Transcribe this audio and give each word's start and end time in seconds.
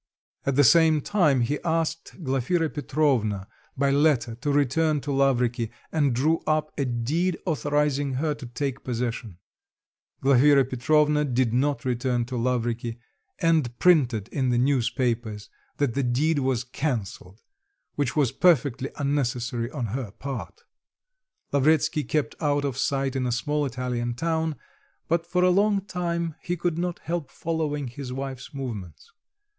At 0.47 0.55
the 0.55 0.63
same 0.63 1.01
time 1.01 1.41
he 1.41 1.59
asked 1.61 2.23
Glafira 2.23 2.71
Petrovna 2.73 3.47
by 3.77 3.91
letter 3.91 4.33
to 4.33 4.51
return 4.51 4.99
to 5.01 5.11
Lavriky, 5.11 5.69
and 5.91 6.15
drew 6.15 6.39
up 6.47 6.71
a 6.79 6.85
deed 6.85 7.37
authorising 7.45 8.13
her 8.13 8.33
to 8.33 8.47
take 8.47 8.83
possession; 8.83 9.37
Glafira 10.23 10.65
Petrovna 10.67 11.23
did 11.23 11.53
not 11.53 11.85
return 11.85 12.25
to 12.25 12.35
Lavriky, 12.35 12.97
and 13.41 13.77
printed 13.77 14.27
in 14.29 14.49
the 14.49 14.57
newspapers 14.57 15.49
that 15.77 15.93
the 15.93 16.01
deed 16.01 16.39
was 16.39 16.63
cancelled, 16.63 17.43
which 17.93 18.15
was 18.15 18.31
perfectly 18.31 18.89
unnecessary 18.95 19.69
on 19.69 19.85
her 19.93 20.09
part. 20.09 20.63
Lavretsky 21.51 22.03
kept 22.03 22.33
out 22.41 22.65
of 22.65 22.75
sight 22.75 23.15
in 23.15 23.27
a 23.27 23.31
small 23.31 23.67
Italian 23.67 24.15
town, 24.15 24.55
but 25.07 25.27
for 25.27 25.43
a 25.43 25.51
long 25.51 25.79
time 25.79 26.33
he 26.41 26.57
could 26.57 26.79
not 26.79 26.97
help 27.03 27.29
following 27.29 27.87
his 27.87 28.11
wife's 28.11 28.51
movements. 28.51 29.11